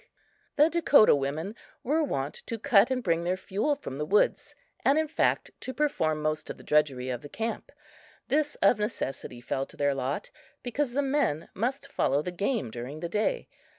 The 0.55 0.67
Dakota 0.67 1.13
women 1.13 1.53
were 1.83 2.03
wont 2.03 2.33
to 2.47 2.57
cut 2.57 2.89
and 2.89 3.03
bring 3.03 3.23
their 3.23 3.37
fuel 3.37 3.75
from 3.75 3.97
the 3.97 4.03
woods 4.05 4.55
and, 4.83 4.97
in 4.97 5.07
fact, 5.07 5.51
to 5.59 5.75
perform 5.75 6.23
most 6.23 6.49
of 6.49 6.57
the 6.57 6.63
drudgery 6.63 7.09
of 7.11 7.21
the 7.21 7.29
camp. 7.29 7.71
This 8.27 8.55
of 8.63 8.79
necessity 8.79 9.41
fell 9.41 9.67
to 9.67 9.77
their 9.77 9.93
lot, 9.93 10.31
because 10.63 10.93
the 10.93 11.03
men 11.03 11.49
must 11.53 11.87
follow 11.91 12.23
the 12.23 12.31
game 12.31 12.71
during 12.71 12.99
the 13.01 13.09
day. 13.09 13.47